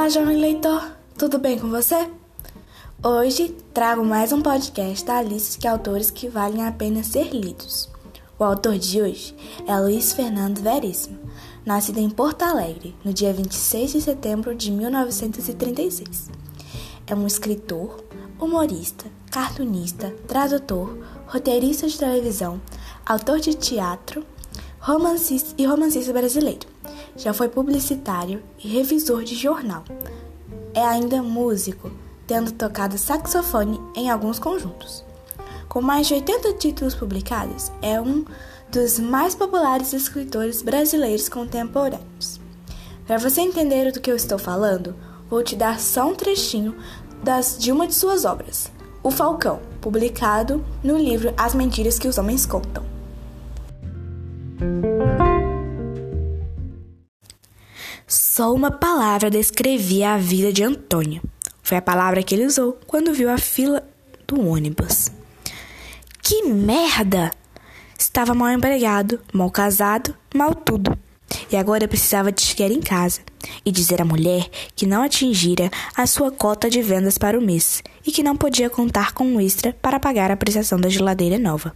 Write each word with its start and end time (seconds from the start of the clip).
Olá, 0.00 0.08
jovem 0.08 0.40
leitor, 0.40 0.96
tudo 1.18 1.38
bem 1.38 1.58
com 1.58 1.68
você? 1.68 2.10
Hoje 3.04 3.54
trago 3.74 4.02
mais 4.02 4.32
um 4.32 4.40
podcast 4.40 5.04
da 5.04 5.20
lista 5.20 5.60
de 5.60 5.68
autores 5.68 6.10
que 6.10 6.26
valem 6.26 6.66
a 6.66 6.72
pena 6.72 7.04
ser 7.04 7.34
lidos. 7.34 7.86
O 8.38 8.42
autor 8.42 8.78
de 8.78 9.02
hoje 9.02 9.36
é 9.68 9.78
Luiz 9.78 10.14
Fernando 10.14 10.62
Veríssimo, 10.62 11.18
nascido 11.66 11.98
em 11.98 12.08
Porto 12.08 12.44
Alegre 12.44 12.96
no 13.04 13.12
dia 13.12 13.30
26 13.30 13.92
de 13.92 14.00
setembro 14.00 14.54
de 14.54 14.70
1936. 14.70 16.30
É 17.06 17.14
um 17.14 17.26
escritor, 17.26 18.02
humorista, 18.40 19.04
cartunista, 19.30 20.14
tradutor, 20.26 20.96
roteirista 21.26 21.86
de 21.86 21.98
televisão, 21.98 22.58
autor 23.04 23.38
de 23.38 23.52
teatro 23.52 24.24
romancista 24.80 25.54
e 25.58 25.66
romancista 25.66 26.10
brasileiro. 26.10 26.66
Já 27.20 27.34
foi 27.34 27.50
publicitário 27.50 28.42
e 28.58 28.66
revisor 28.66 29.22
de 29.24 29.34
jornal. 29.34 29.84
É 30.72 30.82
ainda 30.82 31.22
músico, 31.22 31.90
tendo 32.26 32.50
tocado 32.50 32.96
saxofone 32.96 33.78
em 33.94 34.08
alguns 34.08 34.38
conjuntos. 34.38 35.04
Com 35.68 35.82
mais 35.82 36.06
de 36.06 36.14
80 36.14 36.54
títulos 36.54 36.94
publicados, 36.94 37.70
é 37.82 38.00
um 38.00 38.24
dos 38.72 38.98
mais 38.98 39.34
populares 39.34 39.92
escritores 39.92 40.62
brasileiros 40.62 41.28
contemporâneos. 41.28 42.40
Para 43.06 43.18
você 43.18 43.42
entender 43.42 43.92
do 43.92 44.00
que 44.00 44.10
eu 44.10 44.16
estou 44.16 44.38
falando, 44.38 44.96
vou 45.28 45.42
te 45.42 45.54
dar 45.54 45.78
só 45.78 46.08
um 46.08 46.14
trechinho 46.14 46.74
das, 47.22 47.58
de 47.58 47.70
uma 47.70 47.86
de 47.86 47.94
suas 47.94 48.24
obras, 48.24 48.72
O 49.02 49.10
Falcão, 49.10 49.60
publicado 49.82 50.64
no 50.82 50.96
livro 50.96 51.34
As 51.36 51.54
Mentiras 51.54 51.98
que 51.98 52.08
os 52.08 52.16
Homens 52.16 52.46
Contam. 52.46 52.82
Só 58.32 58.54
uma 58.54 58.70
palavra 58.70 59.28
descrevia 59.28 60.14
a 60.14 60.16
vida 60.16 60.52
de 60.52 60.62
Antônio. 60.62 61.20
Foi 61.64 61.76
a 61.76 61.82
palavra 61.82 62.22
que 62.22 62.32
ele 62.32 62.46
usou 62.46 62.78
quando 62.86 63.12
viu 63.12 63.28
a 63.28 63.36
fila 63.36 63.82
do 64.24 64.46
ônibus. 64.46 65.10
Que 66.22 66.44
merda! 66.44 67.32
Estava 67.98 68.32
mal 68.32 68.50
empregado, 68.50 69.18
mal 69.32 69.50
casado, 69.50 70.14
mal 70.32 70.54
tudo. 70.54 70.96
E 71.50 71.56
agora 71.56 71.88
precisava 71.88 72.30
de 72.30 72.42
chegar 72.42 72.70
em 72.70 72.80
casa 72.80 73.20
e 73.64 73.72
dizer 73.72 74.00
à 74.00 74.04
mulher 74.04 74.48
que 74.76 74.86
não 74.86 75.02
atingira 75.02 75.68
a 75.96 76.06
sua 76.06 76.30
cota 76.30 76.70
de 76.70 76.80
vendas 76.80 77.18
para 77.18 77.36
o 77.36 77.42
mês 77.42 77.82
e 78.06 78.12
que 78.12 78.22
não 78.22 78.36
podia 78.36 78.70
contar 78.70 79.10
com 79.12 79.24
um 79.24 79.40
extra 79.40 79.76
para 79.82 79.98
pagar 79.98 80.30
a 80.30 80.36
prestação 80.36 80.78
da 80.78 80.88
geladeira 80.88 81.36
nova 81.36 81.74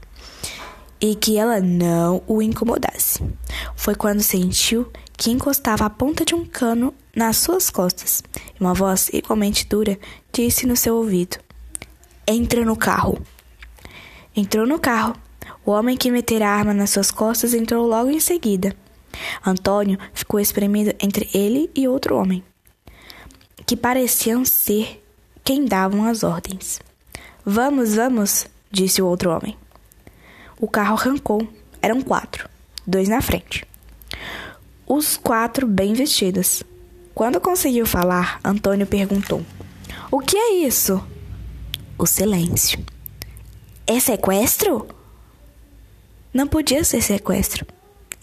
e 1.05 1.15
que 1.15 1.37
ela 1.37 1.61
não 1.61 2.23
o 2.27 2.41
incomodasse. 2.41 3.23
Foi 3.77 3.95
quando 3.95 4.23
sentiu 4.23 4.91
que 5.19 5.31
encostava 5.31 5.85
a 5.85 5.91
ponta 5.91 6.25
de 6.25 6.35
um 6.35 6.47
cano 6.47 6.95
nas 7.15 7.37
suas 7.37 7.69
costas 7.69 8.23
e 8.59 8.63
uma 8.63 8.73
voz 8.73 9.11
igualmente 9.13 9.67
dura 9.67 9.99
disse 10.33 10.67
no 10.67 10.75
seu 10.75 10.97
ouvido: 10.97 11.37
Entra 12.27 12.65
no 12.65 12.75
carro. 12.75 13.21
Entrou 14.35 14.67
no 14.67 14.79
carro. 14.79 15.15
O 15.63 15.73
homem 15.73 15.95
que 15.95 16.11
metera 16.11 16.49
a 16.49 16.55
arma 16.55 16.73
nas 16.73 16.89
suas 16.89 17.11
costas 17.11 17.53
entrou 17.53 17.87
logo 17.87 18.09
em 18.09 18.19
seguida. 18.19 18.75
Antônio 19.45 19.99
ficou 20.15 20.41
espremido 20.41 20.95
entre 20.99 21.29
ele 21.35 21.71
e 21.75 21.87
outro 21.87 22.17
homem, 22.17 22.43
que 23.67 23.77
pareciam 23.77 24.43
ser 24.43 25.05
quem 25.45 25.67
davam 25.67 26.07
as 26.07 26.23
ordens. 26.23 26.81
Vamos, 27.45 27.95
vamos, 27.95 28.47
disse 28.73 29.03
o 29.03 29.07
outro 29.07 29.31
homem. 29.31 29.55
O 30.61 30.69
carro 30.69 30.97
arrancou. 30.97 31.47
Eram 31.83 32.01
quatro, 32.01 32.49
dois 32.87 33.09
na 33.09 33.21
frente. 33.21 33.67
Os 34.87 35.17
quatro 35.17 35.67
bem 35.67 35.93
vestidos. 35.93 36.63
Quando 37.15 37.41
conseguiu 37.41 37.87
falar, 37.87 38.41
Antônio 38.45 38.87
perguntou: 38.87 39.45
O 40.11 40.21
que 40.21 40.37
é 40.37 40.67
isso? 40.67 41.03
O 41.99 42.07
silêncio. 42.07 42.83
É 43.87 44.01
sequestro? 44.01 44.89
Não 46.33 46.47
podia 46.47 46.83
ser 46.85 47.03
sequestro. 47.03 47.67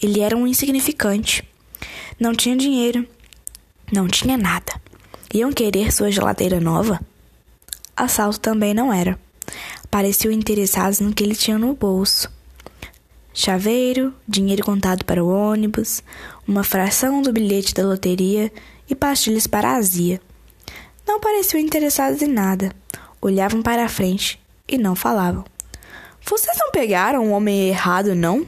Ele 0.00 0.20
era 0.20 0.36
um 0.36 0.46
insignificante. 0.46 1.48
Não 2.18 2.34
tinha 2.34 2.56
dinheiro. 2.56 3.06
Não 3.92 4.08
tinha 4.08 4.36
nada. 4.36 4.72
Iam 5.32 5.52
querer 5.52 5.92
sua 5.92 6.10
geladeira 6.10 6.60
nova? 6.60 7.00
Assalto 7.96 8.40
também 8.40 8.74
não 8.74 8.92
era 8.92 9.18
pareciam 9.92 10.32
interessados 10.32 11.00
no 11.00 11.12
que 11.12 11.22
ele 11.22 11.34
tinha 11.34 11.58
no 11.58 11.74
bolso. 11.74 12.32
Chaveiro, 13.34 14.14
dinheiro 14.26 14.64
contado 14.64 15.04
para 15.04 15.22
o 15.22 15.28
ônibus, 15.28 16.02
uma 16.48 16.64
fração 16.64 17.20
do 17.20 17.30
bilhete 17.30 17.74
da 17.74 17.86
loteria 17.86 18.50
e 18.88 18.94
pastilhas 18.94 19.46
para 19.46 19.76
azia. 19.76 20.18
Não 21.06 21.20
pareciam 21.20 21.60
interessados 21.60 22.22
em 22.22 22.26
nada. 22.26 22.72
Olhavam 23.20 23.60
para 23.60 23.84
a 23.84 23.88
frente 23.88 24.40
e 24.66 24.78
não 24.78 24.94
falavam. 24.96 25.44
Vocês 26.24 26.56
não 26.58 26.70
pegaram 26.70 27.26
o 27.26 27.32
homem 27.32 27.68
errado, 27.68 28.14
não? 28.14 28.46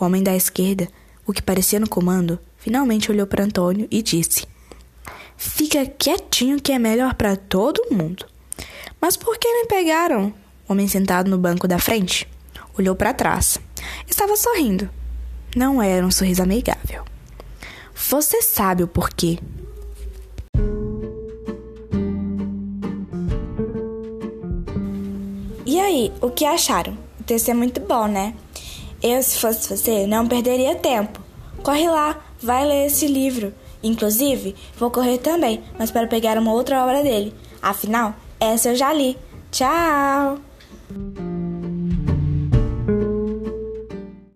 O 0.00 0.04
homem 0.06 0.22
da 0.22 0.34
esquerda, 0.34 0.88
o 1.26 1.34
que 1.34 1.42
parecia 1.42 1.80
no 1.80 1.88
comando, 1.88 2.38
finalmente 2.56 3.10
olhou 3.10 3.26
para 3.26 3.44
Antônio 3.44 3.86
e 3.90 4.02
disse: 4.02 4.46
Fica 5.36 5.84
quietinho 5.84 6.58
que 6.58 6.72
é 6.72 6.78
melhor 6.78 7.12
para 7.14 7.36
todo 7.36 7.94
mundo. 7.94 8.24
Mas 8.98 9.18
por 9.18 9.36
que 9.36 9.52
me 9.52 9.66
pegaram? 9.66 10.32
O 10.68 10.72
homem 10.72 10.88
sentado 10.88 11.30
no 11.30 11.38
banco 11.38 11.66
da 11.66 11.78
frente 11.78 12.28
olhou 12.78 12.94
para 12.94 13.12
trás. 13.12 13.58
Estava 14.06 14.36
sorrindo. 14.36 14.88
Não 15.54 15.82
era 15.82 16.06
um 16.06 16.10
sorriso 16.10 16.42
amigável. 16.42 17.04
Você 17.94 18.42
sabe 18.42 18.82
o 18.82 18.88
porquê. 18.88 19.38
E 25.66 25.80
aí, 25.80 26.12
o 26.20 26.30
que 26.30 26.44
acharam? 26.44 26.96
O 27.20 27.24
texto 27.24 27.50
é 27.50 27.54
muito 27.54 27.80
bom, 27.80 28.06
né? 28.06 28.34
Eu, 29.02 29.22
se 29.22 29.38
fosse 29.38 29.68
você, 29.68 30.06
não 30.06 30.26
perderia 30.28 30.74
tempo. 30.74 31.20
Corre 31.62 31.88
lá, 31.88 32.20
vai 32.40 32.64
ler 32.66 32.86
esse 32.86 33.06
livro. 33.06 33.52
Inclusive, 33.82 34.54
vou 34.76 34.90
correr 34.90 35.18
também, 35.18 35.62
mas 35.78 35.90
para 35.90 36.06
pegar 36.06 36.38
uma 36.38 36.52
outra 36.52 36.84
obra 36.84 37.02
dele. 37.02 37.34
Afinal, 37.60 38.14
essa 38.38 38.70
eu 38.70 38.76
já 38.76 38.92
li. 38.92 39.16
Tchau! 39.50 40.51
Thank 40.92 41.18
you. 41.18 41.31